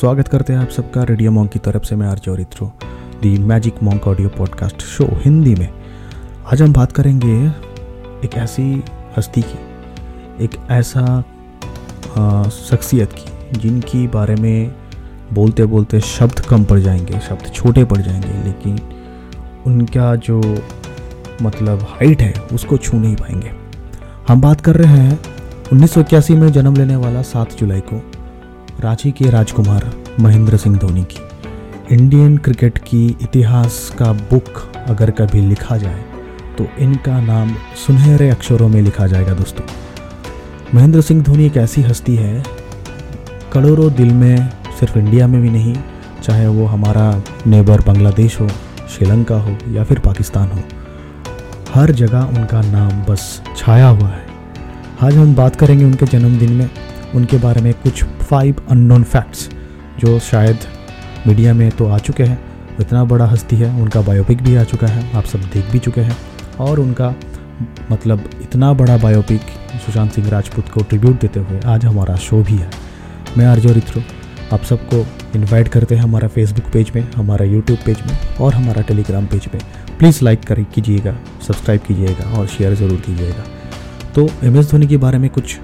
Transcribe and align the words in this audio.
स्वागत 0.00 0.28
करते 0.28 0.52
हैं 0.52 0.60
आप 0.60 0.68
सबका 0.68 1.02
रेडियो 1.02 1.30
मॉन्क 1.30 1.50
की 1.50 1.58
तरफ़ 1.58 1.82
से 1.82 1.96
मैं 1.96 2.06
आर्य 2.06 2.30
और 2.30 2.40
दी 3.22 3.38
मैजिक 3.38 3.82
मॉन्ग 3.82 4.06
ऑडियो 4.08 4.28
पॉडकास्ट 4.28 4.82
शो 4.82 5.04
हिंदी 5.12 5.54
में। 5.54 5.68
आज 6.52 6.62
हम 6.62 6.72
बात 6.72 6.92
करेंगे 6.92 7.48
एक 8.24 8.34
ऐसी 8.34 8.84
हस्ती 9.18 9.42
की, 9.42 9.58
एक 10.44 10.50
ऐसा 10.70 11.20
शख्सियत 12.50 13.12
की, 13.12 13.58
जिनकी 13.58 14.06
बारे 14.08 14.34
में 14.34 14.74
बोलते 15.32 15.64
बोलते 15.64 16.00
शब्द 16.00 16.40
कम 16.40 16.64
पड़ 16.64 16.78
जाएँगे, 16.78 17.20
शब्द 17.20 17.52
छोटे 17.54 17.84
पड़ 17.84 17.98
जाएँगे, 17.98 18.44
लेकिन 18.44 18.80
उनका 19.66 20.16
जो 20.16 20.40
मतलब 21.42 21.82
हाइट 21.82 22.22
है, 22.22 22.34
उसको 22.52 22.76
छू 22.76 22.98
नहीं 22.98 23.16
पाएँगे। 23.16 23.50
हम 24.28 24.40
बात 24.40 24.60
कर 24.60 24.76
रहे 24.76 24.96
हैं 24.96 25.20
उन्नीस 25.72 25.92
सौ 25.92 26.00
इक्यासी 26.00 26.34
में 26.34 26.52
जन्म 26.52 26.76
लेने 26.76 26.96
वाला 26.96 27.22
सात 27.22 27.52
जुलाई 27.52 27.80
को, 27.80 28.02
रांची 28.80 29.10
के 29.12 29.30
राजकुमार 29.30 29.92
महेंद्र 30.20 30.56
सिंह 30.56 30.76
धोनी 30.78 31.02
की। 31.04 31.94
इंडियन 31.94 32.36
क्रिकेट 32.36 32.78
की 32.78 33.06
इतिहास 33.22 33.76
का 33.98 34.12
बुक 34.12 34.62
अगर 34.88 35.10
कभी 35.10 35.40
लिखा 35.40 35.76
जाए 35.76 36.04
तो 36.58 36.66
इनका 36.78 37.20
नाम 37.20 37.54
सुनहरे 37.76 38.28
अक्षरों 38.30 38.68
में 38.68 38.80
लिखा 38.82 39.06
जाएगा 39.06 39.34
दोस्तों। 39.34 39.64
महेंद्र 40.74 41.00
सिंह 41.00 41.22
धोनी 41.22 41.46
एक 41.46 41.56
ऐसी 41.56 41.82
हस्ती 41.82 42.16
है, 42.16 42.42
करोड़ों 43.52 43.92
दिल 43.92 44.12
में 44.14 44.48
सिर्फ़ 44.80 44.98
इंडिया 44.98 45.26
में 45.26 45.40
भी 45.42 45.50
नहीं, 45.50 45.74
चाहे 46.22 46.46
वो 46.46 46.66
हमारा 46.66 47.22
नेबर 47.46 47.80
बांग्लादेश 47.80 48.40
हो, 48.40 48.48
श्रीलंका 48.88 49.36
हो, 49.36 49.56
या 49.68 49.84
फिर 49.84 49.98
पाकिस्तान 49.98 50.48
हो, 50.48 50.62
हर 51.74 51.90
जगह 51.92 52.20
उनका 52.30 52.60
नाम 52.62 53.02
बस 53.04 53.42
छाया 53.56 53.88
हुआ 53.88 54.08
है। 54.08 54.26
आज 55.02 55.16
हम 55.16 55.34
बात 55.34 55.56
करेंगे 55.56 55.84
उनके 55.84 56.06
जन्मदिन 56.08 56.52
में, 56.52 56.70
उनके 57.14 57.38
बारे 57.38 57.60
में 57.60 57.72
कुछ 57.74 58.04
फाइव 58.04 58.62
अननोन 58.70 59.02
फैक्ट्स 59.04 59.48
जो 60.00 60.18
शायद 60.18 60.58
मीडिया 61.26 61.54
में 61.54 61.70
तो 61.70 61.86
आ 61.86 61.98
चुके 61.98 62.22
हैं, 62.22 62.38
इतना 62.80 63.04
बड़ा 63.04 63.26
हस्ती 63.26 63.56
है, 63.56 63.80
उनका 63.82 64.00
बायोपिक 64.00 64.42
भी 64.42 64.56
आ 64.56 64.64
चुका 64.64 64.86
है, 64.86 65.16
आप 65.16 65.24
सब 65.24 65.40
देख 65.40 65.70
भी 65.70 65.78
चुके 65.78 66.00
हैं। 66.00 66.16
और 66.60 66.80
उनका 66.80 67.14
मतलब 67.90 68.30
इतना 68.42 68.72
बड़ा 68.72 68.96
बायोपिक 68.96 69.40
सुशांत 69.86 70.12
सिंह 70.12 70.28
राजपूत 70.28 70.68
को 70.68 70.82
ट्रिब्यूट 70.82 71.20
देते 71.20 71.40
हुए 71.40 71.60
आज 71.66 71.84
हमारा 71.84 72.16
शो 72.16 72.42
भी 72.42 72.56
है। 72.56 72.70
मैं 73.38 73.46
आर्जो 73.46 73.72
रित्रो, 73.72 74.02
आप 74.52 74.62
सबको 74.62 75.06
इनवाइट 75.36 75.68
करते 75.68 75.94
हैं 75.94 76.02
हमारा 76.02 76.28
फेसबुक 76.28 76.72
पेज 76.72 76.92
में, 76.96 77.12
हमारा 77.12 77.44
यूट्यूब 77.44 77.78
पेज 77.86 78.02
में 78.06 78.36
और 78.40 78.54
हमारा 78.54 78.82
टेलीग्राम 78.82 79.26
पेज 79.26 79.48
में। 79.54 79.60
प्लीज़ 79.98 80.24
लाइक 80.24 80.44
कर, 80.44 80.62
कीजिएगा 80.62 81.16
सब्सक्राइब 81.48 81.80
कीजिएगा 81.80 82.38
और 82.38 82.46
शेयर 82.46 82.74
ज़रूर 82.74 83.00
कीजिएगा। 83.00 83.44
तो 84.14 84.28
एम 84.42 84.56
एस 84.56 84.70
धोनी 84.70 84.86
के 84.86 84.96
बारे 84.96 85.18
में 85.18 85.30
कुछ 85.30 85.58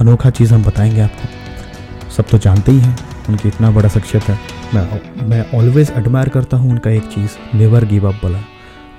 अनोखा 0.00 0.30
चीज़ 0.30 0.54
हम 0.54 0.64
बताएँगे 0.64 1.00
आपको। 1.00 2.12
सब 2.12 2.28
तो 2.30 2.38
जानते 2.38 2.72
ही 2.72 2.80
हैं 2.80 2.96
उनकी 3.28 3.48
इतना 3.48 3.70
बड़ा 3.70 3.88
शख्सियत 3.88 4.24
है। 4.24 4.38
मैं 4.74 5.26
मैं 5.28 5.44
ऑलवेज़ 5.58 5.92
एडमायर 5.92 6.28
करता 6.28 6.56
हूँ 6.56 6.70
उनका 6.70 6.90
एक 6.90 7.02
चीज़ 7.04 7.56
नेवर 7.56 7.84
गिव 7.84 8.08
अप 8.08 8.24
वाला 8.24 8.40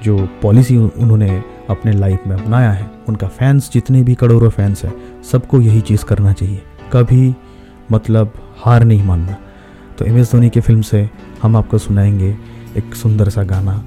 जो 0.04 0.18
पॉलिसी 0.42 0.78
उन्होंने 0.78 1.30
अपने 1.70 1.92
लाइफ 1.92 2.28
में 2.28 2.36
अपनाया 2.36 2.72
है। 2.72 2.90
उनका 3.08 3.28
फैंस 3.28 3.70
जितने 3.74 4.04
भी 4.04 4.16
करोड़ों 4.16 4.50
फैंस 4.50 4.84
हैं 4.86 4.94
सबको 5.24 5.62
यही 5.62 5.82
चीज़ 5.82 6.06
करना 6.06 6.34
चाहिए। 6.34 6.62
कभी 6.94 7.34
मतलब 7.92 8.34
हार 8.58 8.84
नहीं 8.84 9.04
मानना। 9.04 9.36
तो 9.98 10.06
एम 10.06 10.18
एस 10.18 10.32
धोनी 10.32 10.50
के 10.50 10.60
फ़िल्म 10.60 10.82
से 10.82 11.10
हम 11.42 11.56
आपको 11.56 11.78
सुनाएँगे 11.78 12.36
एक 12.78 12.96
सुंदर 12.96 13.30
सा 13.30 13.44
गाना 13.44 13.84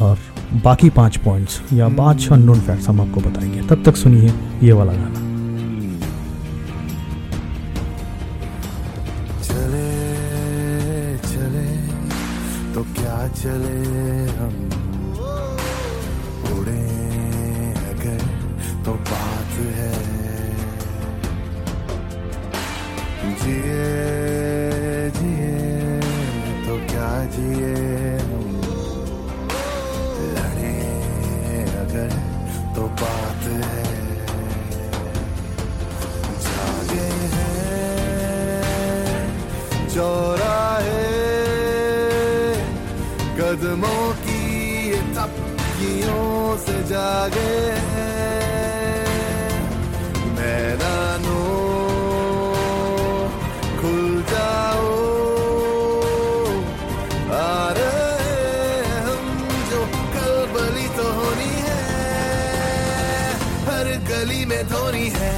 और 0.00 0.18
बाकी 0.64 0.90
पाँच 0.90 1.16
पॉइंट्स 1.16 1.60
या 1.72 1.88
पाँच 1.88 2.28
अननोन 2.32 2.60
फैक्ट्स 2.60 2.88
हम 2.88 3.00
आपको 3.00 3.20
बताएँगे। 3.20 3.62
तब 3.68 3.82
तक 3.84 3.96
सुनिए 3.96 4.32
ये 4.62 4.72
वाला 4.72 4.92
गाना। 4.92 5.31
चले 13.32 13.78
हम। 14.38 14.56
उड़े 16.52 16.82
अगर 17.90 18.20
तो 18.84 18.92
बात 18.92 19.52
है। 19.76 19.92
जिए 23.42 23.90
जिए 25.10 26.00
तो 26.66 26.76
क्या 26.86 27.10
जिए? 27.24 27.91
जागे 46.92 47.52
मैदानों 50.36 51.46
खुल 53.78 54.02
जाओ। 54.30 54.90
आ 57.38 57.54
रहे 57.78 58.82
हम 59.06 59.24
जो 59.70 59.80
कल 60.16 60.34
बली 60.54 60.86
तो 60.98 61.08
होनी 61.12 61.54
है। 61.68 61.80
हर 63.70 63.92
गली 64.12 64.44
में 64.44 64.62
धोनी 64.68 65.08
है। 65.16 65.34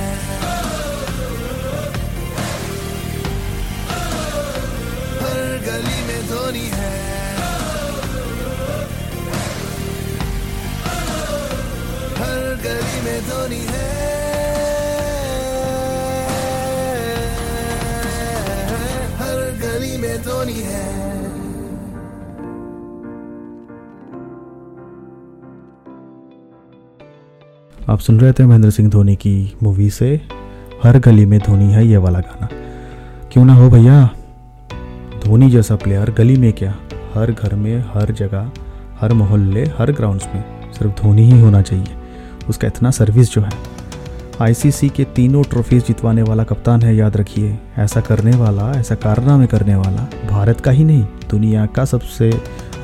हर 5.22 5.42
गली 5.70 6.00
में 6.08 6.20
धोनी 6.28 6.68
है। 6.74 7.13
में 13.04 13.20
धोनी 13.22 13.56
है। 13.56 13.92
हर 19.16 19.40
गली 19.62 19.96
में 19.98 20.22
धोनी 20.22 20.60
है 20.60 20.82
आप 27.88 27.98
सुन 27.98 28.20
रहे 28.20 28.32
थे 28.32 28.46
महेंद्र 28.46 28.70
सिंह 28.70 28.90
धोनी 28.90 29.16
की 29.16 29.56
मूवी 29.62 29.90
से, 29.90 30.20
हर 30.82 30.98
गली 30.98 31.26
में 31.26 31.38
धोनी 31.40 31.72
है 31.72 31.86
ये 31.86 31.96
वाला 31.96 32.20
गाना। 32.20 32.48
क्यों 33.32 33.44
ना 33.44 33.54
हो 33.54 33.70
भैया? 33.70 34.10
धोनी 35.24 35.50
जैसा 35.50 35.76
प्लेयर 35.76 36.10
गली 36.10 36.36
में 36.36 36.52
क्या? 36.52 36.76
हर 37.14 37.32
घर 37.32 37.54
में, 37.54 37.84
हर 37.94 38.12
जगह, 38.12 38.50
हर 39.00 39.12
मोहल्ले, 39.12 39.64
हर 39.64 39.92
ग्राउंड्स 39.92 40.26
में 40.34 40.72
सिर्फ़ 40.72 41.02
धोनी 41.02 41.30
ही 41.30 41.40
होना 41.40 41.62
चाहिए। 41.62 42.03
उसका 42.48 42.68
इतना 42.68 42.90
सर्विस 42.90 43.32
जो 43.32 43.40
है। 43.40 43.50
आईसीसी 44.42 44.88
के 44.88 45.04
तीनों 45.04 45.42
ट्रॉफीज 45.42 45.86
जितवाने 45.86 46.22
वाला 46.22 46.44
कप्तान 46.44 46.82
है 46.82 46.94
याद 46.96 47.16
रखिए। 47.16 47.58
ऐसा 47.78 48.00
करने 48.00 48.36
वाला 48.36 48.70
ऐसा 48.72 48.94
कारनामे 48.94 49.46
करने 49.46 49.74
वाला 49.74 50.08
भारत 50.30 50.60
का 50.60 50.70
ही 50.70 50.84
नहीं 50.84 51.06
दुनिया 51.30 51.66
का 51.66 51.84
सबसे 51.84 52.30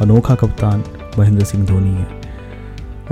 अनोखा 0.00 0.34
कप्तान 0.34 0.84
महेंद्र 1.19 1.45
सिंह 1.45 1.66
धोनी 1.66 1.95
है। 1.95 2.07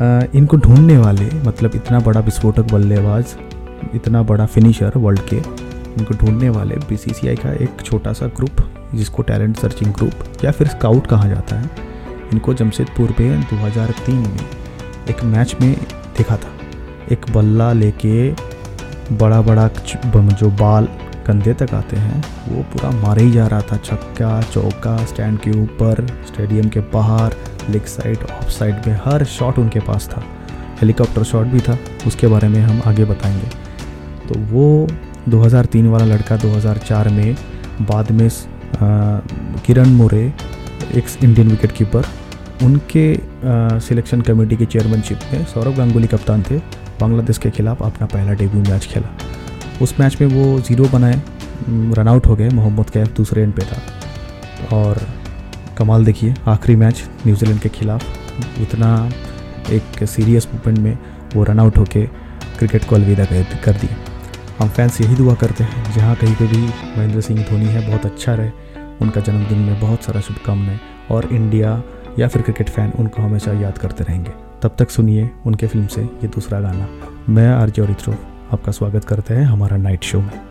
आ, 0.01 0.25
इनको 0.35 0.57
ढूँढने 0.57 0.99
वाले 0.99 1.31
मतलब 1.45 1.71
इतना 1.75 1.99
बड़ा 1.99 2.21
विस्फोटक 2.21 2.73
बल्लेबाज 2.73 3.37
इतना 3.95 4.23
बड़ा 4.23 4.47
फिनिशर 4.47 4.93
वर्ल्ड 4.97 5.21
के 5.21 5.37
इनको 5.37 6.15
ढूँढने 6.15 6.49
वाले 6.49 6.75
बीसीसीआई 6.89 7.37
का 7.37 7.53
एक 7.53 7.83
छोटा 7.85 8.13
सा 8.13 8.27
ग्रुप 8.27 8.65
जिसको 8.95 9.23
टैलेंट 9.23 9.57
सर्चिंग 9.57 9.93
ग्रुप 9.95 10.45
या 10.45 10.51
फिर 10.51 10.69
स्काउट 10.69 11.07
कहा 11.07 11.29
जाता 11.29 11.57
है 11.57 11.71
इनको 12.33 12.55
जमशेदपुर 12.55 13.13
पे 13.13 13.31
2003 13.43 14.09
में 14.09 14.41
एक 15.11 15.25
मैच 15.25 15.57
में 15.61 15.77
देखा 16.19 16.37
था। 16.37 16.53
एक 17.13 17.27
बल्ला 17.33 17.73
लेके 17.73 18.31
बड़ा 19.13 19.41
बड़ा 19.41 19.69
जो 20.17 20.51
बाल 20.51 20.89
कंधे 21.27 21.53
तक 21.55 21.75
आते 21.75 21.97
हैं, 21.97 22.25
वो 22.49 22.63
पूरा 22.63 22.91
मारे 22.91 23.23
ही 23.23 23.31
जा 23.31 23.47
रहा 23.47 23.61
था। 23.63 23.77
छक्का, 23.77 24.43
चौका, 24.43 24.97
स्टैंड 25.05 25.39
के 25.39 25.51
ऊपर, 25.63 26.07
स्टेडियम 26.27 26.69
के 26.69 26.81
बाहर, 26.81 27.35
लेग 27.71 27.85
साइड, 27.85 28.19
ऑफ़ 28.19 28.51
साइड 28.51 28.87
में, 28.87 29.01
हर 29.05 29.25
शॉट 29.25 29.59
उनके 29.59 29.81
पास 29.81 30.09
था। 30.09 30.23
हेलीकॉप्टर 30.81 31.23
शॉट 31.23 31.47
भी 31.47 31.61
था, 31.61 31.79
उसके 32.07 32.27
बारे 32.27 32.49
में 32.49 32.61
हम 32.61 32.83
आगे 32.87 33.05
बताएँगे। 33.05 33.49
तो 34.29 34.39
वो 34.53 34.89
2003 35.29 35.87
वाला 35.87 36.05
लड़का 36.05 36.37
2004 36.37 37.09
में 37.09 37.37
बाद 37.83 38.13
में 38.13 38.29
किरण 39.67 39.89
मोरे, 39.89 40.33
एक 40.95 41.05
इंडियन 41.25 41.49
विकेट 41.49 41.73
कीपर 41.73 42.05
उनके 42.63 43.05
सिलेक्शन 43.81 44.21
कमेटी 44.21 44.57
की 44.57 44.67
चेयरमैनशिप 44.67 45.19
में 45.33 45.45
सौरभ 45.45 45.77
गांगुली 45.77 46.07
कप्तान 46.07 46.43
थे। 46.43 46.59
बांग्लादेश 47.01 47.39
के 47.39 47.51
खिलाफ 47.51 47.83
अपना 47.83 48.07
पहला 48.07 48.33
डेब्यू 48.33 48.61
मैच 48.63 48.87
खेला। 48.87 49.09
उस 49.83 49.95
मैच 50.01 50.21
में 50.21 50.29
वो 50.29 50.61
ज़ीरो 50.61 50.89
बनाए 50.93 51.21
रन 51.69 52.09
आउट 52.09 52.27
हो 52.27 52.37
गए। 52.37 52.49
मोहम्मद 52.51 52.91
कैफ 52.91 53.15
दूसरे 53.17 53.43
एंड 53.43 53.53
पे 53.55 53.63
था। 53.63 54.77
और 54.77 55.01
कमाल 55.79 56.05
देखिए, 56.05 56.35
आखिरी 56.47 56.77
मैच 56.77 57.03
न्यूजीलैंड 57.27 57.61
के 57.61 57.69
खिलाफ। 57.69 58.61
इतना 58.61 59.11
एक 59.71 60.05
सीरियस 60.05 60.49
मूवमेंट 60.55 60.79
में 60.79 60.99
वो 61.35 61.45
रन 61.45 61.61
आउट 61.61 61.79
होके 61.79 62.07
क्रिकेट 62.59 62.85
को 62.85 62.95
अलविदा 62.95 63.25
कर 63.25 63.73
दिया 63.73 63.97
हम 64.59 64.69
फैंस 64.69 65.01
यही 65.01 65.15
दुआ 65.15 65.35
करते 65.35 65.65
हैं, 65.65 65.93
जहाँ 65.95 66.15
कहीं 66.17 66.35
पे 66.35 66.47
भी 66.47 66.59
महेंद्र 66.59 67.21
सिंह 67.21 67.43
धोनी 67.51 67.65
है, 67.65 67.87
बहुत 67.89 68.07
अच्छा 68.07 68.35
रहे। 68.35 68.51
उनका 69.03 69.21
जन्मदिन 69.21 69.59
में 69.59 69.81
बहुत 69.81 70.05
सारा 70.05 70.21
शुभकामनाएँ। 70.21 70.79
और 71.11 71.29
इंडिया 71.33 71.83
या 72.19 72.29
फिर 72.29 72.43
क्रिकेट 72.43 72.69
फ़ैन 72.69 72.93
उनको 72.99 73.23
हमेशा 73.23 73.53
याद 73.53 73.79
करते 73.79 74.05
रहेंगे। 74.05 74.31
तब 74.63 74.77
तक 74.79 74.91
सुनिए 74.91 75.31
उनके 75.47 75.67
फ़िल्म 75.67 75.87
से 75.87 76.03
ये 76.03 76.29
दूसरा 76.29 76.61
गाना। 76.61 76.89
मैं 77.29 77.49
आरजे 77.49 77.83
और 77.83 77.91
आपका 78.53 78.73
स्वागत 78.73 79.05
करते 79.05 79.35
हैं 79.35 79.45
हमारा 79.45 79.77
नाइट 79.77 80.05
शो 80.05 80.21
में। 80.21 80.49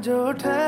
जो 0.00 0.32
ठहरा 0.32 0.65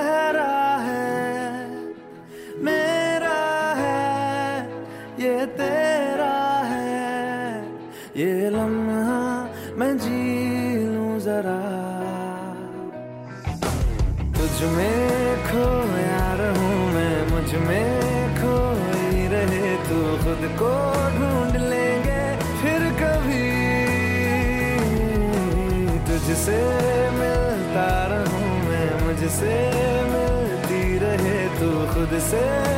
मैं 17.58 18.28
खोई 18.37 19.26
रहे 19.26 19.75
तू 19.88 19.99
खुद 20.25 20.43
को 20.58 20.72
ढूंढ 21.16 21.56
लेंगे 21.62 22.22
फिर 22.60 22.87
कभी। 23.00 23.46
तुझसे 26.08 26.60
मिलता 27.12 27.88
रहूँ 28.06 28.50
मैं, 28.69 28.88
मुझसे 29.05 29.56
मिलती 30.12 30.82
रहे 30.99 31.38
तू 31.58 31.70
खुद 31.94 32.19
से। 32.20 32.77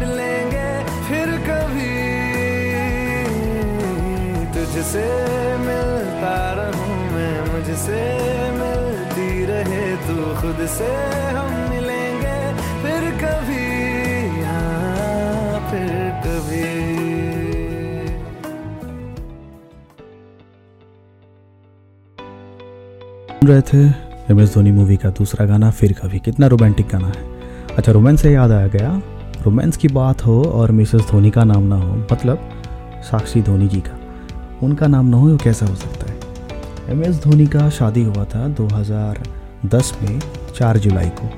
थे 4.81 5.21
एम 24.31 24.39
एस 24.39 24.53
धोनी 24.53 24.71
मूवी 24.71 24.97
का 24.97 25.09
दूसरा 25.09 25.45
गाना, 25.45 25.71
फिर 25.71 25.93
कभी। 25.93 26.19
कितना 26.19 26.47
रोमांटिक 26.47 26.87
गाना 26.87 27.07
है। 27.07 27.39
अच्छा 27.77 27.91
रोमांस 27.91 28.21
से 28.21 28.33
याद 28.33 28.51
आया 28.51 28.67
गया 28.67 29.01
रोमांस 29.41 29.77
की 29.77 29.87
बात 29.87 30.25
हो 30.25 30.43
और 30.43 30.71
मिसेस 30.71 31.01
धोनी 31.01 31.29
का 31.29 31.43
नाम 31.43 31.63
ना 31.63 31.75
हो 31.75 32.07
मतलब 32.11 32.49
साक्षी 33.03 33.41
धोनी 33.41 33.67
जी 33.67 33.81
का। 33.81 34.00
उनका 34.63 34.87
नाम 34.87 35.05
ना 35.05 35.17
हो 35.17 35.37
कैसा 35.37 35.65
हो 35.65 35.75
सकता 35.75 36.11
है। 36.11 36.19
एम 36.89 37.03
एस 37.03 37.23
धोनी 37.23 37.47
का 37.47 37.69
शादी 37.69 38.03
हुआ 38.03 38.25
था 38.25 38.47
2010 38.47 39.93
में 40.01 40.21
4 40.55 40.77
जुलाई 40.77 41.09
को। 41.09 41.29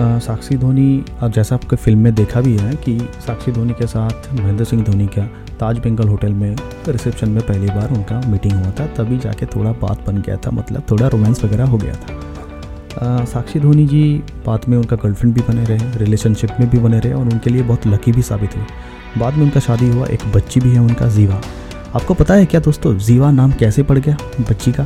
आ, 0.00 0.18
साक्षी 0.18 0.56
धोनी 0.56 1.04
अब 1.20 1.32
जैसा 1.32 1.54
आपके 1.54 1.76
फ़िल्म 1.76 1.98
में 1.98 2.14
देखा 2.14 2.40
भी 2.40 2.56
है 2.56 2.74
कि 2.74 2.98
साक्षी 3.26 3.52
धोनी 3.52 3.72
के 3.72 3.86
साथ 3.86 4.34
महेंद्र 4.34 4.64
सिंह 4.64 4.84
धोनी 4.84 5.06
का 5.06 5.26
ताज 5.60 5.78
बेंगल 5.78 6.08
होटल 6.08 6.32
में 6.32 6.56
रिसेप्शन 6.88 7.28
में 7.28 7.46
पहली 7.46 7.66
बार 7.66 7.90
उनका 7.90 8.20
मीटिंग 8.26 8.52
हुआ 8.52 8.70
था 8.70 8.86
तभी 8.86 9.18
जाके 9.18 9.46
थोड़ा 9.46 9.72
बात 9.72 10.06
बन 10.06 10.18
गया 10.18 10.36
था 10.36 10.50
मतलब 10.50 10.82
थोड़ा 10.90 11.08
रोमांस 11.08 11.44
वगैरह 11.44 11.64
हो 11.64 11.78
गया 11.78 11.94
था। 11.94 12.20
आ, 13.06 13.24
साक्षी 13.24 13.60
धोनी 13.60 13.86
जी 13.86 14.22
बाद 14.46 14.60
में 14.68 14.78
उनका 14.78 14.96
गर्लफ्रेंड 14.96 15.34
भी 15.34 15.40
बने 15.40 15.64
रहे 15.64 15.98
रिलेशनशिप 15.98 16.50
में 16.60 16.70
भी 16.70 16.78
बने 16.78 16.98
रहे 16.98 17.12
और 17.12 17.22
उनके 17.22 17.50
लिए 17.50 17.62
बहुत 17.62 17.86
लकी 17.86 18.12
भी 18.12 18.22
साबित 18.22 18.56
हुए। 18.56 18.64
बाद 19.18 19.34
में 19.34 19.44
उनका 19.44 19.60
शादी 19.60 19.88
हुआ 19.88 20.06
एक 20.06 20.20
बच्ची 20.36 20.60
भी 20.60 20.70
है 20.70 20.80
उनका 20.80 21.08
जीवा। 21.08 21.40
आपको 21.96 22.14
पता 22.14 22.34
है 22.34 22.46
क्या 22.46 22.60
दोस्तों? 22.60 22.96
जीवा 22.98 23.30
नाम 23.30 23.52
कैसे 23.52 23.82
पड़ 23.82 23.98
गया 23.98 24.16
बच्ची 24.40 24.72
का? 24.72 24.84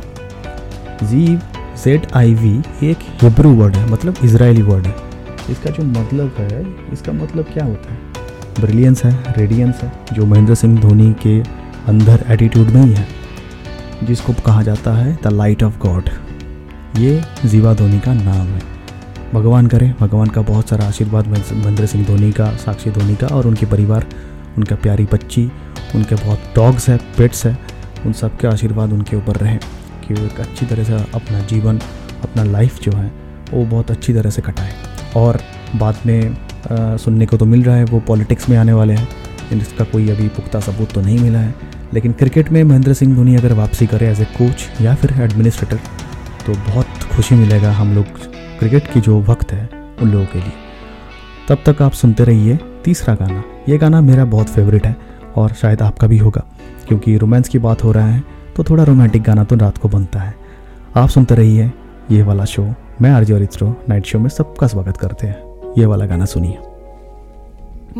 जीव 1.03 1.41
जेड 1.83 2.05
आई 2.15 2.33
वी 2.33 2.51
एक 2.83 2.97
हिब्रू 3.21 3.49
वर्ड 3.55 3.75
है 3.75 3.89
मतलब 3.89 4.17
इसराइली 4.23 4.61
वर्ड 4.61 4.85
है। 4.85 4.95
इसका 5.49 5.69
जो 5.69 5.83
मतलब 5.83 6.35
है, 6.37 6.61
इसका 6.93 7.11
मतलब 7.13 7.45
क्या 7.53 7.65
होता 7.65 7.93
है? 7.93 7.99
ब्रिलियंस 8.59 9.03
है 9.05 9.33
रेडियंस 9.37 9.79
है, 9.83 9.91
जो 10.13 10.25
महेंद्र 10.25 10.55
सिंह 10.55 10.79
धोनी 10.81 11.11
के 11.23 11.39
अंदर 11.87 12.23
एटीट्यूड 12.27 12.67
में 12.67 12.81
ही 12.81 12.93
है, 12.93 13.07
जिसको 14.03 14.33
कहा 14.45 14.61
जाता 14.63 14.93
है 14.93 15.17
द 15.23 15.27
लाइट 15.27 15.63
ऑफ़ 15.63 15.77
गॉड 15.79 16.09
ये 16.97 17.21
जीवा 17.45 17.73
धोनी 17.73 17.99
का 17.99 18.13
नाम 18.13 18.47
है। 18.47 18.61
भगवान 19.33 19.67
करे, 19.67 19.93
भगवान 19.99 20.27
का 20.27 20.41
बहुत 20.41 20.69
सारा 20.69 20.85
आशीर्वाद 20.85 21.27
महेंद्र 21.27 21.85
सिंह 21.85 22.05
धोनी 22.05 22.31
का, 22.31 22.49
साक्षी 22.55 22.91
धोनी 22.91 23.15
का 23.15 23.27
और 23.27 23.47
उनके 23.47 23.65
परिवार, 23.65 24.05
उनका 24.57 24.75
प्यारी 24.75 25.07
बच्ची 25.13 25.51
उनके 25.95 26.15
बहुत 26.15 26.53
डॉग्स 26.55 26.89
हैं 26.89 26.99
पेट्स 27.17 27.45
हैं। 27.45 27.57
उन 28.05 28.13
सब 28.13 28.37
के 28.37 28.47
आशीर्वाद 28.47 28.93
उनके 28.93 29.17
ऊपर 29.17 29.35
रहे 29.35 29.57
कि 30.07 30.13
वो 30.13 30.25
एक 30.25 30.39
अच्छी 30.39 30.65
तरह 30.65 30.83
से 30.83 30.93
अपना 31.15 31.39
जीवन 31.47 31.79
अपना 32.23 32.43
लाइफ 32.43 32.79
जो 32.81 32.91
है 32.91 33.11
वो 33.51 33.65
बहुत 33.65 33.91
अच्छी 33.91 34.13
तरह 34.13 34.29
से 34.29 34.41
कटाए। 34.41 34.73
और 35.15 35.39
बाद 35.75 35.95
में 36.05 36.31
आ, 36.63 36.95
सुनने 36.97 37.25
को 37.25 37.37
तो 37.37 37.45
मिल 37.45 37.63
रहा 37.63 37.75
है 37.75 37.83
वो 37.85 37.99
पॉलिटिक्स 37.99 38.49
में 38.49 38.57
आने 38.57 38.73
वाले 38.73 38.93
हैं 38.93 39.07
इसका 39.53 39.83
कोई 39.83 40.09
अभी 40.09 40.27
पुख्ता 40.27 40.59
सबूत 40.59 40.91
तो 40.91 41.01
नहीं 41.01 41.19
मिला 41.19 41.39
है। 41.39 41.53
लेकिन 41.93 42.11
क्रिकेट 42.11 42.51
में 42.51 42.63
महेंद्र 42.63 42.93
सिंह 42.93 43.15
धोनी 43.15 43.35
अगर 43.35 43.53
वापसी 43.53 43.87
करे 43.87 44.07
एज 44.09 44.21
ए 44.21 44.25
कोच 44.37 44.67
या 44.81 44.93
फिर 44.95 45.13
एडमिनिस्ट्रेटर 45.21 45.79
तो 46.45 46.53
बहुत 46.63 47.03
खुशी 47.15 47.35
मिलेगा 47.35 47.71
हम 47.71 47.93
लोग 47.95 48.05
क्रिकेट 48.59 48.91
की 48.93 49.01
जो 49.01 49.19
वक्त 49.21 49.51
है 49.51 49.69
उन 50.01 50.11
लोगों 50.11 50.25
के 50.25 50.39
लिए। 50.39 50.51
तब 51.49 51.63
तक 51.65 51.81
आप 51.81 51.91
सुनते 51.91 52.23
रहिए 52.23 52.57
तीसरा 52.85 53.15
गाना। 53.15 53.43
ये 53.69 53.77
गाना 53.77 54.01
मेरा 54.01 54.25
बहुत 54.25 54.49
फेवरेट 54.49 54.85
है। 54.85 54.95
और 55.37 55.53
शायद 55.53 55.81
आपका 55.81 56.07
भी 56.07 56.17
होगा। 56.17 56.43
क्योंकि 56.87 57.17
रोमांस 57.17 57.49
की 57.49 57.59
बात 57.59 57.83
हो 57.83 57.91
रहा 57.91 58.07
है 58.07 58.23
तो 58.55 58.63
थोड़ा 58.63 58.83
रोमांटिक 58.83 59.23
गाना 59.23 59.43
तो 59.43 59.55
रात 59.55 59.77
को 59.77 59.89
बनता 59.89 60.19
है। 60.19 60.35
आप 60.97 61.09
सुनते 61.09 61.35
रहिए 61.35 61.71
ये 62.11 62.23
वाला 62.23 62.45
शो 62.45 62.63
मैं 63.01 63.11
आरजे 63.11 63.33
और 63.33 63.41
इत्रो 63.41 63.67
नाइट 63.89 64.05
शो 64.05 64.19
में 64.19 64.29
सबका 64.29 64.67
स्वागत 64.67 64.97
करते 64.97 65.27
हैं। 65.27 65.73
ये 65.77 65.85
वाला 65.85 66.05
गाना 66.05 66.25
सुनिए। 66.25 66.57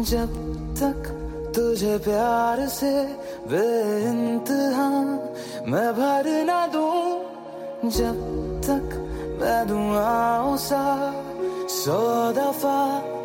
जब 0.03 0.29
तक 0.79 1.09
तुझे 1.55 1.97
प्यार 1.97 2.65
से 2.67 2.91
बेइंतहा 3.49 4.89
मैं 5.67 5.91
भर 5.93 6.29
ना 6.45 6.65
दूँ, 6.67 7.91
जब 7.91 8.15
तक 8.67 8.85
मैं 9.41 9.67
दुआओं 9.67 10.55
सा 10.57 10.83
सौ 11.73 12.01
दफ़ा 12.33 12.79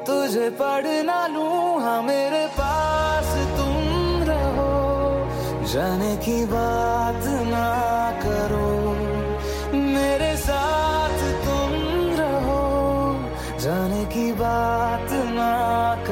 तुझे 0.04 0.48
पढ़ 0.50 0.86
ना 1.04 1.26
लूँ 1.26 1.82
हाँ 1.82 2.02
मेरे 2.02 2.46
पास 2.52 3.34
रहो 3.36 3.77
जाने 5.68 6.16
की 6.16 6.44
बात 6.44 7.24
ना 7.26 7.68
करो। 8.24 8.68
मेरे 9.74 10.36
साथ 10.36 11.18
तुम 11.44 11.72
रहो। 12.20 12.62
जाने 13.58 14.04
की 14.04 14.32
बात 14.32 15.12
ना 15.12 15.52
करो 15.94 16.07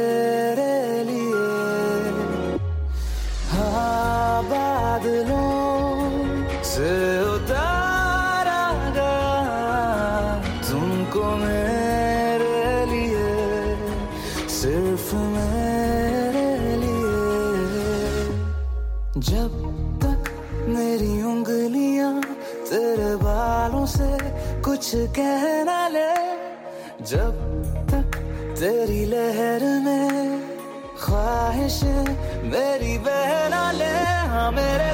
तेरे 0.00 1.04
लिए। 1.04 1.48
हाँ, 3.50 4.42
बादलों 4.42 5.50
से 6.62 6.90
उतारा 7.24 8.62
गया। 8.96 10.38
तुमको 10.70 11.24
मेरे 11.36 12.86
लिए, 12.86 13.28
सिर्फ़ 14.48 15.14
मेरे 15.14 16.48
लिए। 16.76 17.18
जब 19.30 19.52
तक 20.02 20.22
मेरी 20.68 21.22
उंगलियाँ 21.22 22.22
तेरे 22.70 23.16
बालों 23.16 23.86
से 23.86 24.10
कुछ 24.62 24.92
कह 24.94 25.59
मेरी 31.84 32.96
बहना 33.06 33.70
ले 33.72 33.92
हाँ 34.32 34.50
मेरे 34.52 34.90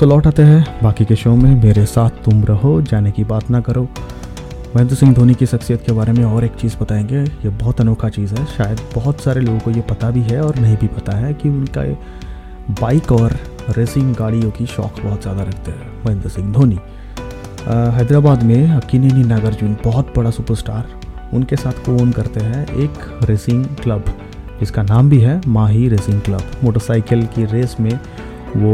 तो 0.00 0.06
लौट 0.06 0.26
आते 0.26 0.42
हैं। 0.42 0.82
बाकी 0.82 1.04
के 1.04 1.16
शो 1.16 1.34
में 1.36 1.62
मेरे 1.62 1.84
साथ 1.86 2.24
तुम 2.24 2.44
रहो, 2.44 2.80
जाने 2.82 3.10
की 3.10 3.24
बात 3.24 3.50
ना 3.50 3.60
करो। 3.60 3.82
महेंद्र 4.76 4.94
सिंह 4.94 5.12
धोनी 5.14 5.34
की 5.34 5.46
शख्सियत 5.46 5.82
के 5.86 5.92
बारे 5.92 6.12
में 6.12 6.24
और 6.24 6.44
एक 6.44 6.54
चीज़ 6.54 6.76
बताएँगे। 6.78 7.22
ये 7.22 7.48
बहुत 7.50 7.80
अनोखा 7.80 8.08
चीज़ 8.08 8.34
है। 8.34 8.44
शायद 8.46 8.80
बहुत 8.94 9.20
सारे 9.20 9.40
लोगों 9.40 9.58
को 9.58 9.70
ये 9.70 9.80
पता 9.80 10.10
भी 10.10 10.22
है 10.22 10.40
और 10.40 10.56
नहीं 10.56 10.76
भी 10.76 10.86
पता 10.86 11.16
है 11.16 11.32
कि 11.34 11.48
उनका 11.48 11.84
बाइक 12.80 13.12
और 13.12 13.36
रेसिंग 13.76 14.14
गाड़ियों 14.14 14.50
की 14.50 14.66
शौक 14.66 15.00
बहुत 15.04 15.22
ज़्यादा 15.22 15.42
रखते 15.42 15.70
हैं 15.70 16.04
महेंद्र 16.06 16.28
सिंह 16.28 16.52
धोनी। 16.52 16.78
हैदराबाद 17.96 18.42
में 18.42 18.70
अकीनी 18.70 19.24
नागार्जुन, 19.24 19.76
बहुत 19.84 20.12
बड़ा 20.16 20.30
सुपरस्टार, 20.30 20.86
उनके 21.34 21.56
साथ 21.56 21.84
को 21.86 21.96
ओन 22.02 22.12
करते 22.12 22.40
हैं 22.40 22.66
एक 22.74 23.24
रेसिंग 23.24 23.64
क्लब, 23.82 24.14
जिसका 24.60 24.82
नाम 24.82 25.10
भी 25.10 25.20
है 25.20 25.40
माही 25.48 25.88
रेसिंग 25.88 26.20
क्लब। 26.20 26.42
मोटरसाइकिल 26.64 27.26
की 27.26 27.44
रेस 27.46 27.76
में 27.80 27.98
वो 28.56 28.72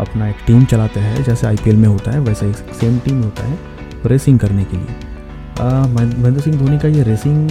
अपना 0.00 0.28
एक 0.28 0.36
टीम 0.46 0.64
चलाते 0.64 1.00
हैं, 1.00 1.22
जैसे 1.24 1.46
आईपीएल 1.46 1.76
में 1.76 1.88
होता 1.88 2.10
है, 2.10 2.20
वैसा 2.20 2.46
एक 2.46 2.56
सेम 2.80 2.98
टीम 2.98 3.22
होता 3.22 3.42
है 3.42 3.58
रेसिंग 4.06 4.38
करने 4.38 4.64
के 4.64 4.76
लिए। 4.76 4.96
महेंद्र 5.56 6.40
सिंह 6.40 6.56
धोनी 6.58 6.78
का 6.78 6.88
ये 6.88 7.02
रेसिंग 7.02 7.50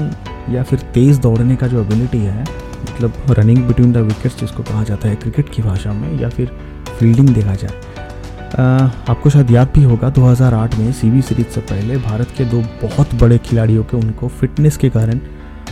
या 0.50 0.64
फिर 0.64 0.80
तेज़ 0.94 1.20
दौड़ने 1.22 1.56
का 1.56 1.68
जो 1.68 1.82
एबिलिटी 1.82 2.18
है 2.20 2.42
मतलब 2.84 3.14
रनिंग 3.30 3.64
बिटवीन 3.68 3.92
द 3.94 3.98
विकेट्स 4.00 4.40
जिसको 4.40 4.64
कहा 4.64 4.84
जाता 4.84 5.08
है 5.10 5.16
क्रिकेट 5.16 5.50
की 5.50 5.62
भाषा 5.62 5.94
में, 5.94 6.20
या 6.22 6.30
फिर 6.30 6.52
फील्डिंग 7.00 7.30
देखा 7.30 7.56
जाए। 7.56 7.72
आपको 9.10 9.30
शायद 9.30 9.52
याद 9.52 9.70
भी 9.76 9.84
होगा 9.84 10.10
2008 10.10 10.76
में 10.76 10.92
सीबी 10.94 11.22
सीरीज़ 11.22 11.48
से 11.48 11.62
पहले 11.62 11.98
भारत 12.00 12.34
के 12.38 12.46
दो 12.46 12.62
बहुत 12.82 13.16
बड़े 13.16 13.38
खिलाड़ियों 13.40 13.84
के, 13.84 13.98
उनको 13.98 14.28
फिटनेस 14.30 14.78
के 14.78 14.90
कारण 14.90 15.20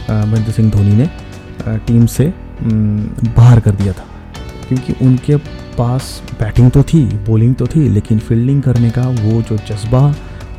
महेंद्र 0.10 0.52
सिंह 0.52 0.72
धोनी 0.72 0.94
ने 0.94 1.10
टीम 1.88 2.06
से 2.08 2.34
बाहर 2.64 3.60
कर 3.60 3.72
दिया 3.74 3.94
था। 3.94 4.06
क्योंकि 4.72 4.94
उनके 5.06 5.36
पास 5.78 6.22
बैटिंग 6.40 6.70
तो 6.72 6.82
थी 6.84 7.04
बॉलिंग 7.28 7.56
तो 7.56 7.66
थी, 7.68 7.88
लेकिन 7.90 8.20
फील्डिंग 8.20 8.62
करने 8.62 8.90
का 8.90 9.02
वो 9.02 9.42
जो 9.42 9.58
जज्बा, 9.60 10.00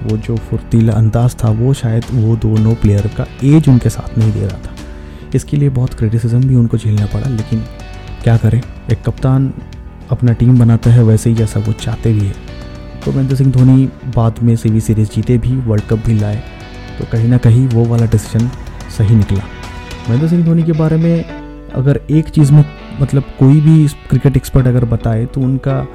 वो 0.02 0.16
जो 0.16 0.36
फुर्तीला 0.38 0.92
अंदाज 0.92 1.34
था, 1.34 1.50
वो 1.50 1.72
शायद 1.74 2.04
वो 2.12 2.34
दोनों 2.36 2.74
प्लेयर 2.74 3.06
का 3.16 3.26
एज 3.44 3.68
उनके 3.68 3.90
साथ 3.90 4.18
नहीं 4.18 4.32
दे 4.32 4.40
रहा 4.40 4.58
था। 4.58 4.74
इसके 5.34 5.56
लिए 5.56 5.68
बहुत 5.70 5.94
क्रिटिसिज्म 5.94 6.40
भी 6.40 6.54
उनको 6.54 6.78
झेलना 6.78 7.06
पड़ा, 7.06 7.28
लेकिन 7.28 7.64
क्या 8.22 8.36
करें? 8.36 8.60
एक 8.92 9.02
कप्तान 9.06 9.52
अपना 10.10 10.32
टीम 10.32 10.58
बनाता 10.58 10.90
है, 10.90 11.02
वैसे 11.02 11.30
ही 11.30 11.36
जैसा 11.36 11.60
वो 11.60 11.72
चाहते 11.74 12.12
भी 12.12 12.26
है। 12.26 12.34
तो 13.04 13.12
महेंद्र 13.12 13.36
सिंह 13.36 13.52
धोनी 13.52 13.88
बाद 14.16 14.42
में 14.42 14.54
सीवी 14.56 14.80
सीरीज़ 14.80 15.10
जीते 15.10 15.38
भी 15.38 15.56
वर्ल्ड 15.60 15.84
कप 15.84 16.06
भी 16.06 16.18
लाए 16.18 16.42
तो 16.98 17.06
कहीं 17.12 17.28
ना 17.28 17.38
कहीं 17.38 17.66
वो 17.68 17.84
वाला 17.84 18.06
डिसीज़न 18.06 18.50
सही 18.98 19.14
निकला। 19.14 19.44
महेंद्र 20.08 20.28
सिंह 20.28 20.44
धोनी 20.44 20.62
के 20.62 20.72
बारे 20.74 20.96
में 20.96 21.24
अगर 21.74 22.00
एक 22.10 22.28
चीज़ 22.28 22.52
में 22.52 22.64
मतलब 23.00 23.22
कोई 23.38 23.60
भी 23.60 23.86
क्रिकेट 24.10 24.36
एक्सपर्ट 24.36 24.66
अगर 24.66 24.84
बताए 24.84 25.24
तो 25.26 25.40
उनका 25.40 25.86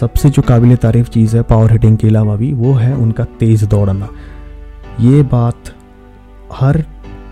सबसे 0.00 0.30
जो 0.30 0.42
काबिल 0.42 0.76
तारीफ़ 0.76 1.08
चीज़ 1.08 1.36
है 1.36 1.42
पावर 1.42 1.72
हिटिंग 1.72 1.96
के 1.98 2.08
अलावा 2.08 2.36
भी, 2.36 2.52
वो 2.52 2.72
है 2.72 2.94
उनका 2.94 3.24
तेज़ 3.40 3.64
दौड़ना। 3.66 4.08
ये 5.00 5.22
बात 5.22 5.74
हर 6.52 6.80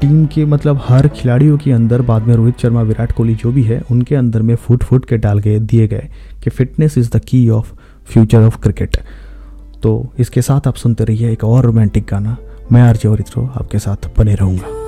टीम 0.00 0.25
के 0.26 0.45
मतलब 0.45 0.81
हर 0.85 1.09
खिलाड़ियों 1.09 1.59
के 1.59 1.73
अंदर, 1.73 2.02
बाद 2.02 2.23
में 2.23 2.35
रोहित 2.35 2.59
शर्मा, 2.59 2.83
विराट 2.83 3.12
कोहली 3.12 3.35
जो 3.35 3.52
भी 3.52 3.62
है, 3.62 3.81
उनके 3.90 4.14
अंदर 4.14 4.43
में 4.43 4.54
फुट 4.57 4.85
फुट 4.85 5.04
के 5.04 5.16
डाल 5.16 5.38
गए, 5.38 5.59
दिए 5.59 5.88
गए 5.88 6.09
कि 6.45 6.50
fitness 6.50 6.99
is 6.99 7.11
the 7.11 7.21
key 7.25 7.49
of 7.50 7.73
future 8.04 8.43
of 8.43 8.59
cricket 8.59 8.97
तो 9.83 10.12
इसके 10.19 10.43
साथ 10.43 10.69
आप 10.69 10.75
सुनते 10.75 11.04
रहिए 11.04 11.33
एक 11.33 11.45
और 11.45 11.64
रोमांटिक 11.64 12.07
गाना। 12.11 12.37
मैं 12.73 12.83
आरजे 12.83 13.09
और 13.09 13.25
आपके 13.37 13.78
साथ 13.78 14.11
बने 14.19 14.35
रहूँगा। 14.35 14.84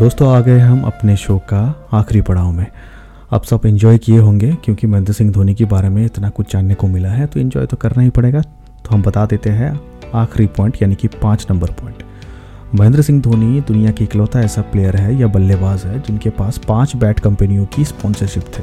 दोस्तों, 0.00 0.28
आ 0.28 0.40
गए 0.40 0.58
हम 0.58 0.82
अपने 0.82 1.14
शो 1.16 1.36
का 1.48 1.58
आखिरी 1.92 2.20
पड़ाव 2.20 2.52
में। 2.52 2.66
आप 3.32 3.44
सब 3.44 3.66
इन्जॉय 3.66 3.98
किए 3.98 4.18
होंगे, 4.18 4.52
क्योंकि 4.64 4.86
महेंद्र 4.86 5.12
सिंह 5.12 5.32
धोनी 5.32 5.54
के 5.54 5.64
बारे 5.64 5.88
में 5.88 6.04
इतना 6.04 6.28
कुछ 6.28 6.52
जानने 6.52 6.74
को 6.74 6.86
मिला 6.86 7.08
है 7.08 7.26
तो 7.26 7.40
इन्जॉय 7.40 7.66
तो 7.66 7.76
करना 7.76 8.02
ही 8.02 8.10
पड़ेगा। 8.10 8.40
तो 8.40 8.94
हम 8.94 9.02
बता 9.02 9.26
देते 9.26 9.50
हैं 9.50 9.72
आखिरी 10.14 10.46
पॉइंट 10.56 10.80
यानी 10.82 10.94
कि 10.94 11.08
पाँच 11.22 11.46
नंबर 11.50 11.70
पॉइंट 11.72 12.02
महेंद्र 12.74 13.02
सिंह 13.02 13.20
धोनी 13.22 13.60
दुनिया 13.60 13.90
की 13.90 14.04
इकलौता 14.04 14.40
ऐसा 14.40 14.62
प्लेयर 14.62 14.96
है 14.96 15.14
या 15.20 15.26
बल्लेबाज 15.28 15.84
है, 15.84 16.00
जिनके 16.00 16.30
पास 16.30 16.58
पाँच 16.68 16.96
बैट 16.96 17.20
कंपनियों 17.20 17.66
की 17.66 17.84
स्पॉन्सरशिप 17.84 18.44
थे। 18.48 18.62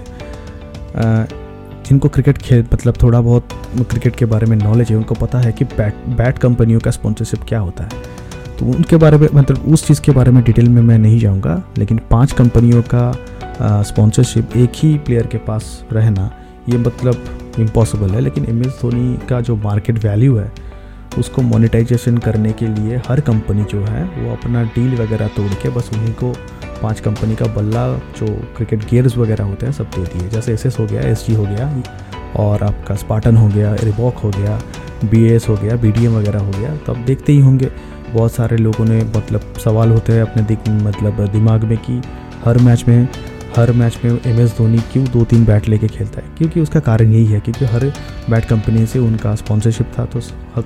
जिनको 1.83 2.09
क्रिकेट 2.09 2.37
खेल 2.37 2.67
मतलब 2.73 3.01
थोड़ा 3.03 3.21
बहुत 3.21 3.49
क्रिकेट 3.81 4.15
के 4.15 4.25
बारे 4.25 4.47
में 4.47 4.57
नॉलेज 4.57 4.89
है, 4.89 4.97
उनको 4.97 5.15
पता 5.15 5.39
है 5.39 5.51
कि 5.51 5.65
बैट 5.67 6.05
बैट 6.17 6.37
कंपनियों 6.39 6.79
का 6.79 6.91
स्पॉन्सरशिप 6.91 7.43
क्या 7.49 7.59
होता 7.59 7.83
है। 7.83 8.25
तो 8.59 8.65
उनके 8.65 8.97
बारे 8.97 9.17
में 9.17 9.27
मतलब 9.33 9.65
उस 9.73 9.87
चीज़ 9.87 10.01
के 10.01 10.11
बारे 10.11 10.31
में 10.31 10.43
डिटेल 10.43 10.69
में 10.69 10.81
मैं 10.81 10.97
नहीं 10.99 11.19
जाऊँगा, 11.19 11.61
लेकिन 11.77 11.99
पाँच 12.11 12.31
कंपनियों 12.31 12.81
का 12.93 13.81
स्पॉन्सरशिप 13.83 14.55
एक 14.57 14.71
ही 14.75 14.97
प्लेयर 14.97 15.27
के 15.27 15.37
पास 15.39 15.83
रहना, 15.91 16.31
ये 16.69 16.77
मतलब 16.77 17.55
इम्पॉसिबल 17.59 18.09
है। 18.09 18.21
लेकिन 18.21 18.45
एम 18.45 18.61
एस 18.61 18.79
धोनी 18.81 19.17
का 19.29 19.41
जो 19.41 19.55
मार्केट 19.55 20.03
वैल्यू 20.03 20.37
है, 20.37 20.51
उसको 21.17 21.41
मोनेटाइजेशन 21.41 22.17
करने 22.17 22.51
के 22.53 22.67
लिए 22.67 23.01
हर 23.07 23.19
कंपनी 23.21 23.63
जो 23.63 23.83
है, 23.83 24.03
वो 24.03 24.31
अपना 24.33 24.63
डील 24.65 24.95
वगैरह 24.95 25.27
तोड़ 25.27 25.53
के 25.53 25.69
बस 25.69 25.89
उन्हीं 25.93 26.13
को 26.13 26.33
पाँच 26.81 26.99
कंपनी 26.99 27.35
का 27.35 27.45
बल्ला, 27.55 27.87
जो 28.19 28.27
क्रिकेट 28.57 28.89
गेयर्स 28.89 29.17
वगैरह 29.17 29.43
होते 29.43 29.65
हैं, 29.65 29.73
सब 29.73 29.89
दे 29.95 30.03
दिए। 30.03 30.27
जैसे 30.29 30.53
एस 30.53 30.79
हो 30.79 30.85
गया 30.85 31.01
एसजी 31.01 31.33
हो 31.33 31.43
गया, 31.43 31.71
और 32.35 32.63
आपका 32.63 32.95
स्पार्टन 32.95 33.37
हो 33.37 33.47
गया 33.47 33.73
रिबॉक 33.83 34.17
हो 34.17 34.29
गया 34.29 34.59
बीएस 35.05 35.47
हो 35.49 35.55
गया 35.55 35.75
बीडीएम 35.75 36.15
वगैरह 36.15 36.39
हो 36.39 36.51
गया 36.51 36.75
तो 36.75 36.93
आप 36.93 36.99
देखते 36.99 37.33
ही 37.33 37.39
होंगे 37.39 37.69
बहुत 38.07 38.31
सारे 38.31 38.57
लोगों 38.57 38.85
ने 38.85 39.01
मतलब 39.15 39.53
सवाल 39.63 39.89
होते 39.89 40.13
हैं 40.13 40.21
अपने 40.21 40.43
दिक 40.43 40.69
मतलब 40.69 41.25
दिमाग 41.31 41.63
में 41.63 41.77
कि 41.79 42.01
हर 42.45 42.57
मैच 42.57 42.83
में, 42.87 43.07
हर 43.55 43.71
मैच 43.71 43.97
में 44.03 44.11
एम 44.11 44.39
एस 44.39 44.55
धोनी 44.57 44.79
क्यों 44.91 45.05
दो 45.05 45.23
तीन 45.23 45.45
बैट 45.45 45.67
लेके 45.69 45.87
खेलता 45.87 46.21
है? 46.21 46.27
क्योंकि 46.37 46.61
उसका 46.61 46.79
कारण 46.79 47.11
यही 47.13 47.25
है 47.25 47.39
क्योंकि 47.39 47.65
हर 47.65 47.85
बैट 48.29 48.45
कंपनी 48.45 48.85
से 48.85 48.99
उनका 48.99 49.35
स्पॉन्सरशिप 49.35 49.91
था 49.97 50.05
तो 50.05 50.21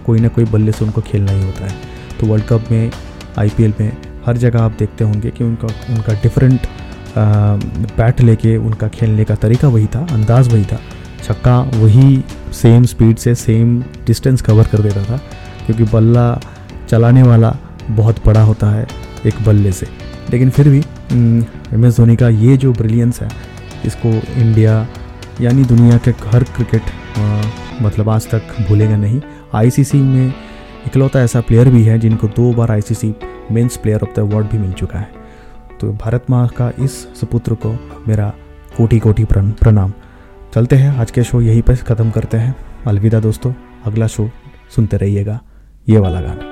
कोई 0.06 0.20
ना 0.20 0.28
कोई 0.28 0.46
बल्ले 0.46 0.72
से 0.72 0.86
उनको 0.86 1.02
खेलना 1.02 1.32
ही 1.32 1.44
होता 1.44 1.66
है। 1.66 1.76
तो 2.20 2.28
वर्ल्ड 2.28 2.46
कप 2.46 2.72
में 2.72 2.92
आईपीएल 3.40 3.74
में 3.80 3.92
हर 4.26 4.38
जगह 4.38 4.62
आप 4.62 4.76
देखते 4.80 5.04
होंगे 5.04 5.30
कि 5.30 5.44
उनका 5.44 5.68
उनका 5.90 6.14
डिफरेंट 6.14 6.68
बैट 7.98 8.22
लेके 8.22 8.56
उनका 8.58 8.88
खेलने 8.90 9.24
का 9.24 9.36
तरीका 9.36 9.68
वही 9.68 9.86
था, 9.86 10.06
अंदाज 10.12 10.54
वही 10.54 10.66
था। 10.66 10.80
छक्का 11.24 11.60
वही 11.60 12.24
सेम 12.54 12.84
स्पीड 12.86 13.18
से 13.18 13.34
सेम 13.36 13.80
डिस्टेंस 14.06 14.42
कवर 14.42 14.68
कर 14.68 14.80
देता 14.80 15.04
था, 15.04 15.18
क्योंकि 15.66 15.84
बल्ला 15.84 16.40
चलाने 16.92 17.24
वाला 17.24 17.56
बहुत 17.90 18.26
बड़ा 18.26 18.42
होता 18.42 18.70
है 18.70 18.88
एक 19.26 19.34
बल्ले 19.46 19.72
से। 19.72 19.88
लेकिन 20.32 20.50
फिर 20.50 20.70
भी 20.70 20.80
एम 21.74 21.86
एस 21.86 21.98
धोनी 21.98 22.16
का 22.16 22.30
ये 22.30 22.58
जो 22.58 22.72
ब्रिलियंस 22.74 23.22
है 23.22 23.30
इसको 23.86 24.10
इंडिया 24.42 24.88
यानी 25.42 25.64
दुनिया 25.64 25.98
के 25.98 26.12
हर 26.12 26.44
क्रिकेट 26.44 26.82
अ, 27.18 27.42
मतलब 27.82 28.10
आज 28.10 28.28
तक 28.30 28.42
भूलेगा 28.68 28.98
नहीं। 28.98 29.22
आईसीसी 29.54 29.98
में 29.98 30.34
इकलौता 30.88 31.22
ऐसा 31.22 31.42
प्लेयर 31.42 31.70
भी 31.70 31.84
है 31.84 31.98
जिनको 32.00 32.28
दो 32.28 32.52
बार 32.54 32.72
ICC 32.72 33.14
men's 33.52 33.78
player 33.78 34.02
of 34.02 34.16
the 34.16 34.20
award 34.20 34.48
भी 34.48 34.58
मिल 34.58 34.72
चुका 34.74 35.00
है। 35.00 35.10
तो 35.82 35.92
भारत 35.94 36.26
माँ 36.30 36.48
का 36.48 36.72
इस 36.80 37.00
सुपुत्र 37.20 37.56
को 37.56 37.74
मेरा 38.08 38.34
कोटि 38.78 39.00
कोटि 39.00 39.26
प्रणाम। 39.26 39.94
चलते 40.56 40.76
हैं 40.76 40.98
आज 40.98 41.12
के 41.12 41.24
शो 41.24 41.42
यहीं 41.42 41.62
पर 41.62 41.76
ख़त्म 41.76 42.10
करते 42.12 42.38
हैं। 42.38 42.56
अलविदा 42.88 43.20
दोस्तों 43.20 43.54
अगला 43.86 44.08
शो 44.08 44.30
सुनते 44.76 44.98
रहिएगा। 44.98 45.40
ये 45.90 46.00
वाला 46.00 46.22
गाना। 46.22 46.51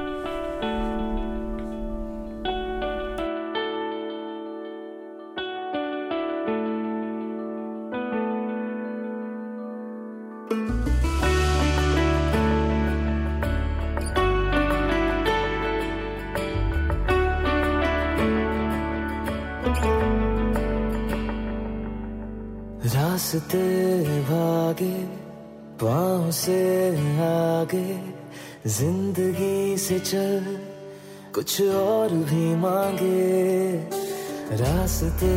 रास्ते 34.89 35.33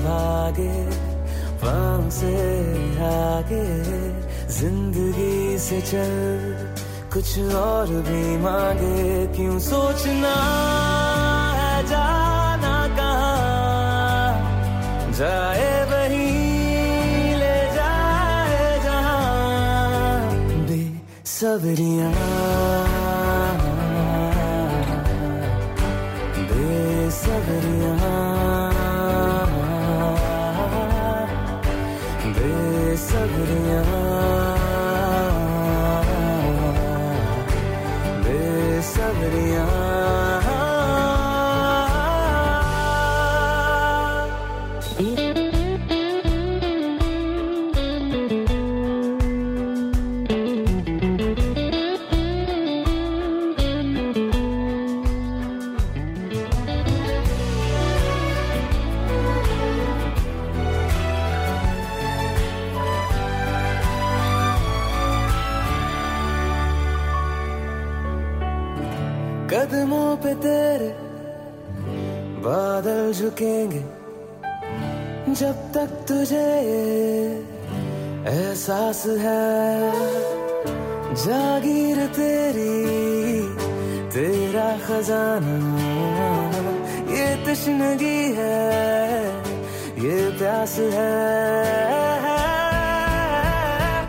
भागे 0.00 0.74
पाँव 1.60 2.08
से 2.10 2.32
आगे, 3.04 3.66
ज़िंदगी 4.48 5.58
से 5.58 5.80
चल, 5.84 6.24
कुछ 7.12 7.28
और 7.60 7.92
भी 8.08 8.24
मांगे। 8.40 9.26
क्यों 9.36 9.58
सोचना 9.60 10.34
है, 11.58 11.76
जाना 11.86 12.76
कहाँ? 12.96 14.32
जाए 15.12 15.68
वही, 15.92 16.32
ले 17.36 17.58
जाए 17.76 18.64
जहाँ। 18.84 20.32
बेसबरियाँ। 20.68 22.14
बादल 73.42 75.34
जब 75.34 75.72
तक 75.72 76.04
तुझे 76.08 76.48
एहसास 78.28 79.02
है। 79.06 79.92
जागीर 81.14 82.06
तेरी, 82.06 82.84
तेरा 84.10 84.78
खजाना, 84.78 85.56
ये 87.12 87.26
तश्नगी 87.46 88.34
है, 88.36 89.24
ये 89.98 90.38
प्यास 90.38 90.78
है। 90.78 91.36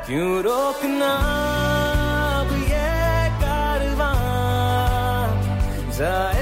क्यों 0.05 0.43
रोकना 0.43 1.13
अब 2.39 2.51
ये 2.51 3.29
कारवां? 3.41 4.21
जाए 5.91 6.36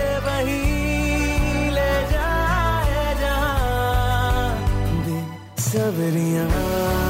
बेसबरियाँ 6.05 6.45
बेसबरियाँ 6.49 7.04